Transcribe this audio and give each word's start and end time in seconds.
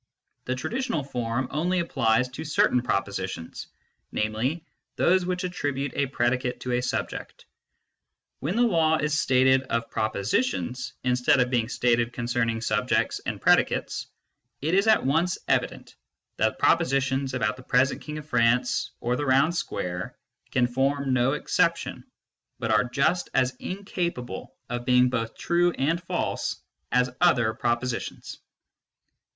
The 0.45 0.55
traditional 0.55 1.03
form 1.03 1.47
only 1.51 1.77
applies 1.77 2.27
to 2.29 2.43
certain 2.43 2.81
propositions, 2.81 3.67
namely, 4.11 4.55
to 4.57 4.63
those 4.95 5.27
which 5.27 5.43
attribute 5.43 5.93
a 5.93 6.07
predicate 6.07 6.59
to 6.61 6.71
a 6.71 6.81
subject. 6.81 7.45
When 8.39 8.55
the 8.55 8.63
law 8.63 8.97
is 8.97 9.19
stated 9.19 9.61
of 9.61 9.91
propositions, 9.91 10.93
instead 11.03 11.39
of 11.39 11.51
being 11.51 11.69
stated 11.69 12.13
concern 12.13 12.49
ing 12.49 12.61
subjects 12.61 13.19
and 13.27 13.39
predicates, 13.39 14.07
it 14.59 14.73
is 14.73 14.87
at 14.87 15.05
once 15.05 15.37
evident 15.47 15.95
that 16.37 16.57
propositions 16.57 17.35
about 17.35 17.55
the 17.55 17.61
present 17.61 18.01
King 18.01 18.17
of 18.17 18.27
France 18.27 18.89
or 19.01 19.15
the 19.15 19.25
round 19.27 19.53
square 19.55 20.17
can 20.49 20.65
form 20.65 21.13
no 21.13 21.33
exception, 21.33 22.03
but 22.57 22.71
are 22.71 22.85
just 22.85 23.29
as 23.35 23.55
in 23.59 23.85
capable 23.85 24.55
of 24.67 24.83
being 24.83 25.11
both 25.11 25.35
true 25.37 25.69
and 25.73 26.01
false 26.01 26.59
as 26.91 27.11
other 27.21 27.53
propositions. 27.53 28.39